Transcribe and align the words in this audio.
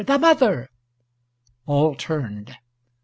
The 0.03 0.17
mother!" 0.17 0.67
All 1.67 1.93
turned. 1.93 2.57